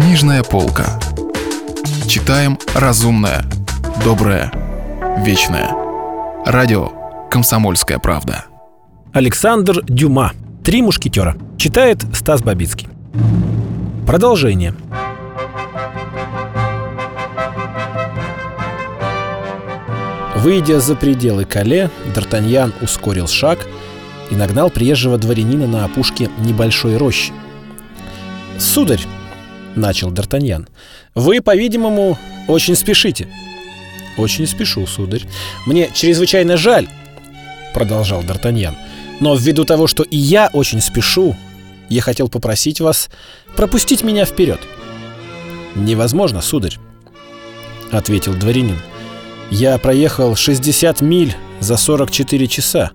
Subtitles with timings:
[0.00, 0.98] Книжная полка.
[2.08, 3.44] Читаем разумное,
[4.02, 4.50] доброе,
[5.18, 5.76] вечное.
[6.46, 6.88] Радио
[7.30, 8.46] «Комсомольская правда».
[9.12, 10.32] Александр Дюма.
[10.64, 11.36] «Три мушкетера».
[11.58, 12.88] Читает Стас Бабицкий.
[14.06, 14.74] Продолжение.
[20.36, 23.58] Выйдя за пределы Кале, Д'Артаньян ускорил шаг
[24.30, 27.34] и нагнал приезжего дворянина на опушке небольшой рощи.
[28.58, 29.02] «Сударь»,—
[29.76, 30.68] начал Д'Артаньян,—
[31.14, 32.18] «вы, по-видимому,
[32.48, 33.28] очень спешите».
[34.16, 35.22] «Очень спешу, сударь.
[35.66, 36.88] Мне чрезвычайно жаль»,—
[37.74, 38.74] продолжал Д'Артаньян,—
[39.20, 41.36] «но ввиду того, что и я очень спешу,
[41.88, 43.08] я хотел попросить вас
[43.56, 44.60] пропустить меня вперед».
[45.74, 46.78] «Невозможно, сударь»,—
[47.90, 48.78] ответил дворянин.
[49.50, 52.92] Я проехал 60 миль за 44 часа,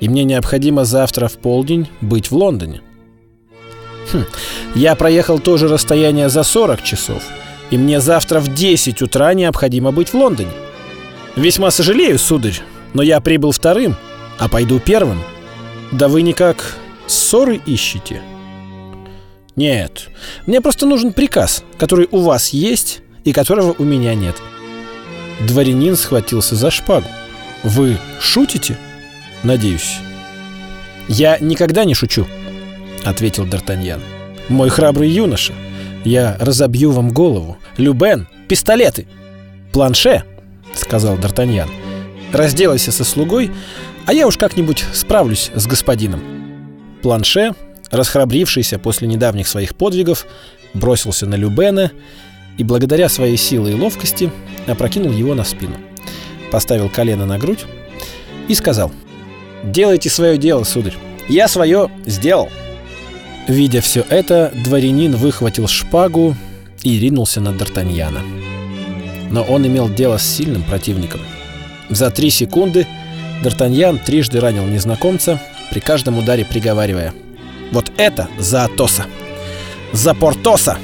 [0.00, 2.82] и мне необходимо завтра в полдень быть в Лондоне.
[4.12, 4.24] Хм,
[4.74, 7.22] я проехал то же расстояние за 40 часов,
[7.70, 10.50] и мне завтра в 10 утра необходимо быть в Лондоне.
[11.36, 12.60] Весьма сожалею, сударь,
[12.94, 13.96] но я прибыл вторым,
[14.38, 15.22] а пойду первым.
[15.92, 18.22] Да вы никак ссоры ищете?
[19.56, 20.08] Нет,
[20.46, 24.36] мне просто нужен приказ, который у вас есть и которого у меня нет.
[25.40, 27.06] Дворянин схватился за шпагу.
[27.62, 28.76] «Вы шутите?»
[29.42, 29.98] «Надеюсь».
[31.08, 32.26] «Я никогда не шучу»,—
[33.04, 34.00] ответил Д'Артаньян.
[34.48, 35.52] «Мой храбрый юноша,
[36.04, 37.58] я разобью вам голову.
[37.76, 39.06] Любен, пистолеты!»
[39.72, 40.24] «Планше»,—
[40.74, 41.68] сказал Д'Артаньян.
[42.32, 43.50] «Разделайся со слугой,
[44.06, 46.22] а я уж как-нибудь справлюсь с господином».
[47.02, 47.52] Планше,
[47.90, 50.26] расхрабрившийся после недавних своих подвигов,
[50.74, 51.92] бросился на Любена
[52.56, 54.30] и благодаря своей силе и ловкости
[54.66, 55.76] опрокинул его на спину.
[56.50, 57.64] Поставил колено на грудь
[58.48, 58.90] и сказал
[59.62, 60.94] «Делайте свое дело, сударь.
[61.28, 62.48] Я свое сделал».
[63.48, 66.36] Видя все это, дворянин выхватил шпагу
[66.82, 68.20] и ринулся на Д'Артаньяна.
[69.30, 71.20] Но он имел дело с сильным противником.
[71.88, 72.86] За три секунды
[73.42, 77.14] Д'Артаньян трижды ранил незнакомца, при каждом ударе приговаривая
[77.72, 79.06] «Вот это за Атоса!
[79.92, 80.78] За Портоса!»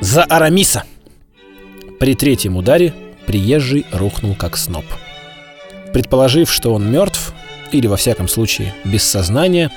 [0.00, 0.84] За Арамиса!»
[1.98, 2.92] При третьем ударе
[3.26, 4.84] приезжий рухнул как сноп.
[5.92, 7.32] Предположив, что он мертв,
[7.72, 9.70] или во всяком случае без сознания,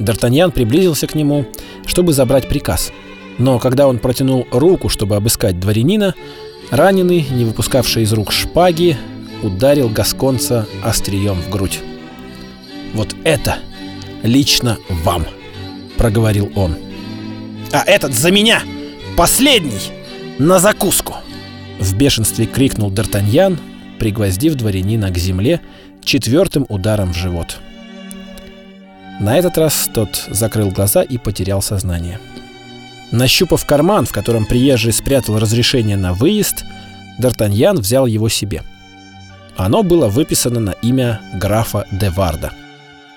[0.00, 1.46] Д'Артаньян приблизился к нему,
[1.86, 2.92] чтобы забрать приказ.
[3.38, 6.14] Но когда он протянул руку, чтобы обыскать дворянина,
[6.70, 8.96] раненый, не выпускавший из рук шпаги,
[9.42, 11.80] ударил гасконца острием в грудь.
[12.94, 13.58] «Вот это
[14.22, 15.26] лично вам!»—
[15.96, 16.76] проговорил он.
[17.72, 18.62] «А этот за меня!»
[19.20, 19.92] Последний!
[20.38, 21.16] На закуску!»
[21.78, 23.58] В бешенстве крикнул Д'Артаньян,
[23.98, 25.60] пригвоздив дворянина к земле
[26.02, 27.58] четвертым ударом в живот.
[29.20, 32.18] На этот раз тот закрыл глаза и потерял сознание.
[33.12, 36.64] Нащупав карман, в котором приезжий спрятал разрешение на выезд,
[37.20, 38.62] Д'Артаньян взял его себе.
[39.56, 42.50] Оно было выписано на имя графа де Варда.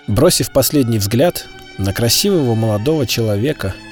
[0.05, 1.47] Бросив последний взгляд
[1.79, 3.73] на красивого молодого человека–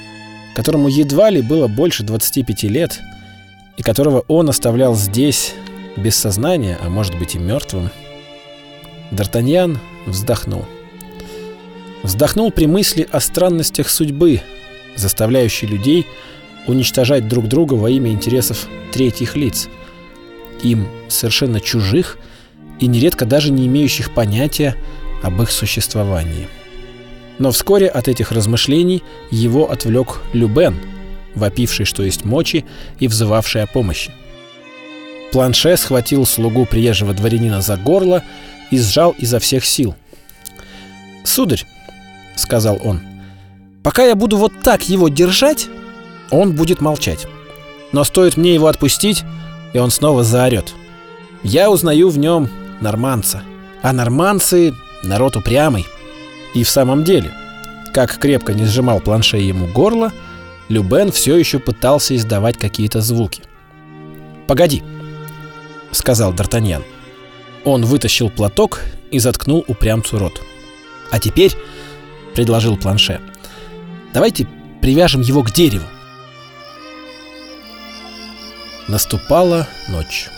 [0.54, 3.00] которому едва ли было больше 25 лет,
[3.76, 5.54] и которого он оставлял здесь,
[5.96, 7.90] без сознания, а может быть и мертвым.
[9.10, 10.64] Д'Артаньян вздохнул.
[12.02, 14.40] Вздохнул при мысли о странностях судьбы,
[14.96, 16.06] заставляющей людей
[16.66, 19.68] уничтожать друг друга во имя интересов третьих лиц,
[20.62, 22.18] им совершенно чужих
[22.80, 24.76] и нередко даже не имеющих понятия
[25.22, 26.48] об их существовании.
[27.38, 30.78] Но вскоре от этих размышлений его отвлек Любен,
[31.34, 32.64] вопивший, что есть мочи,
[32.98, 34.12] и взывавший о помощи.
[35.32, 38.22] Планше схватил слугу приезжего дворянина за горло
[38.70, 39.94] и сжал изо всех сил.
[41.24, 41.64] «Сударь»,—
[42.36, 43.00] сказал он,—
[43.82, 45.68] «пока я буду вот так его держать,
[46.30, 47.26] он будет молчать.
[47.92, 49.24] Но стоит мне его отпустить,
[49.72, 50.74] и он снова заорет.
[51.42, 52.48] Я узнаю в нем
[52.80, 53.42] норманца,
[53.82, 55.86] а норманцы— народ упрямый».
[56.54, 57.32] И в самом деле,
[57.92, 60.12] как крепко не сжимал планше ему горло,
[60.68, 63.42] Любен все еще пытался издавать какие-то звуки.
[64.46, 64.82] «Погоди»,—
[65.90, 66.82] сказал Д'Артаньян.
[67.64, 68.80] Он вытащил платок
[69.10, 70.40] и заткнул упрямцу рот.
[71.10, 71.52] «А теперь»,—
[72.34, 73.20] предложил планше,—
[74.12, 74.46] «давайте
[74.80, 75.86] привяжем его к дереву».
[78.88, 80.28] Наступала ночь.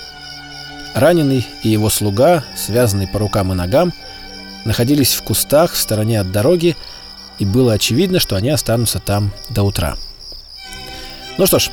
[0.94, 3.93] Раненый и его слуга, связанный по рукам и ногам,—
[4.64, 6.76] находились в кустах в стороне от дороги,
[7.38, 9.97] и было очевидно, что они останутся там до утра.
[11.37, 11.70] «Ну что ж,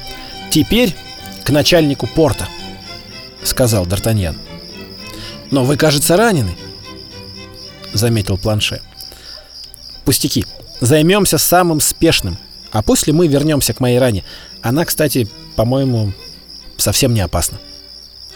[0.50, 0.95] теперь
[1.44, 2.47] к начальнику порта»,—
[3.44, 4.38] сказал Д'Артаньян.
[5.51, 6.56] «Но вы, кажется, ранены»,—
[7.94, 8.81] заметил Планше.
[10.06, 10.45] «Пустяки.
[10.80, 12.38] Займемся самым спешным»,
[12.71, 14.24] А после мы вернемся к моей ране.
[14.62, 16.13] Она, кстати, по-моему,
[16.77, 17.59] совсем не опасна.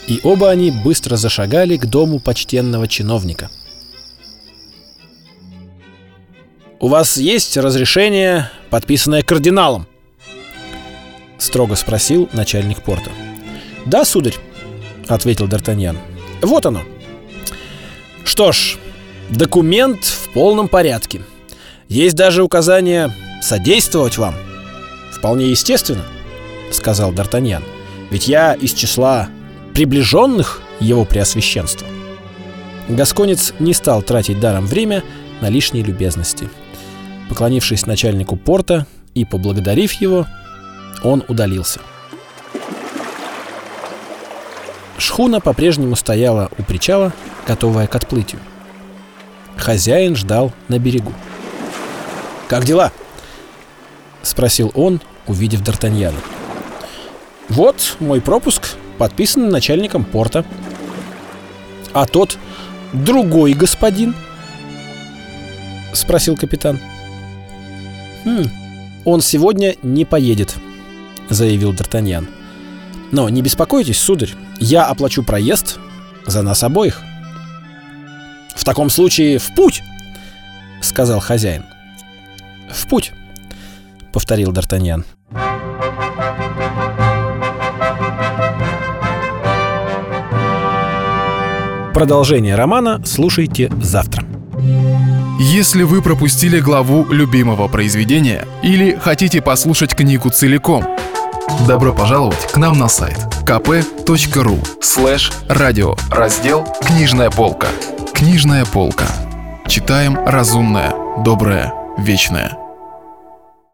[0.07, 3.49] И оба они быстро зашагали к дому почтенного чиновника.
[6.79, 9.87] «У вас есть разрешение, подписанное кардиналом?»
[11.37, 13.09] Строго спросил начальник порта.
[13.85, 14.35] «Да, сударь»,—
[15.07, 15.97] ответил Д'Артаньян.
[16.41, 16.83] «Вот оно».
[18.23, 18.77] «Что ж,
[19.29, 21.21] документ в полном порядке.
[21.87, 23.11] Есть даже указание
[23.41, 24.35] содействовать вам.
[25.11, 26.03] Вполне естественно»,—
[26.71, 27.63] сказал Д'Артаньян.
[28.09, 29.29] «Ведь я из числа
[29.73, 31.87] приближенных его преосвященства».
[32.87, 35.03] Гасконец не стал тратить даром время
[35.41, 36.49] на лишние любезности.
[37.29, 40.27] Поклонившись начальнику порта и поблагодарив его,
[41.03, 41.79] он удалился.
[44.97, 47.11] Шхуна по-прежнему стояла у причала,
[47.47, 48.41] готовая к отплытию.
[49.57, 51.13] Хозяин ждал на берегу.
[52.47, 52.91] «Как дела?»—
[54.21, 56.19] спросил он, увидев Д'Артаньяна.
[57.49, 60.45] «Вот мой пропуск, подписан начальником порта».
[61.93, 62.37] «А тот
[62.93, 64.15] другой господин?»—
[65.93, 66.79] спросил капитан.
[68.23, 68.43] «Хм,
[69.05, 70.55] он сегодня не поедет»,—
[71.29, 72.27] заявил Д'Артаньян.
[73.11, 75.79] «Но не беспокойтесь, сударь, я оплачу проезд
[76.25, 77.01] за нас обоих».
[78.55, 79.83] «В таком случае в путь!»—
[80.81, 81.63] сказал хозяин.
[82.75, 83.13] «В путь!»—
[84.13, 85.05] повторил Д'Артаньян.
[91.95, 94.25] Продолжение романа слушайте завтра.
[95.39, 100.85] Если вы пропустили главу любимого произведения или хотите послушать книгу целиком,
[101.65, 107.67] добро пожаловать к нам на сайт kp.ru слэш радио раздел «Книжная полка».
[108.13, 109.07] Книжная полка.
[109.67, 110.93] Читаем разумное,
[111.23, 112.64] доброе, вечное.